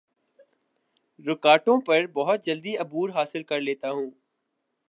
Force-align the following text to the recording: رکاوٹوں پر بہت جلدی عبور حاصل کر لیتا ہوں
رکاوٹوں 1.25 1.79
پر 1.81 2.05
بہت 2.13 2.45
جلدی 2.45 2.75
عبور 2.77 3.09
حاصل 3.09 3.43
کر 3.43 3.61
لیتا 3.61 3.91
ہوں 3.91 4.09